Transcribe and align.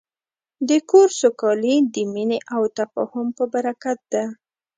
د 0.69 0.71
کور 0.89 1.07
سوکالي 1.21 1.75
د 1.93 1.95
مینې 2.13 2.39
او 2.55 2.61
تفاهم 2.77 3.27
په 3.37 3.43
برکت 3.53 3.99
ده. 4.13 4.23